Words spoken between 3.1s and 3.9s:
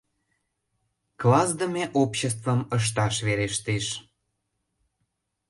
верештеш...